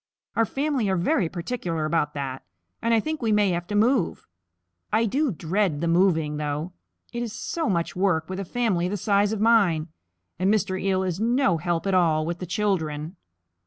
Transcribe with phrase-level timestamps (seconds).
[0.35, 2.43] Our family are very particular about that,
[2.81, 4.25] and I think we may have to move.
[4.91, 6.73] I do dread the moving, though.
[7.13, 9.89] It is so much work with a family the size of mine,
[10.39, 10.81] and Mr.
[10.81, 13.15] Eel is no help at all with the children."